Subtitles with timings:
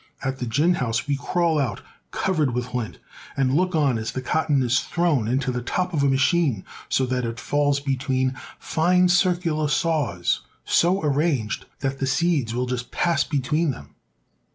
[0.23, 2.97] At the ginhouse we crawl out, covered with lint,
[3.37, 7.05] and look on as the cotton is thrown into the top of a machine so
[7.05, 13.23] that it falls between fine circular saws so arranged that the seeds will just pass
[13.23, 13.93] between them.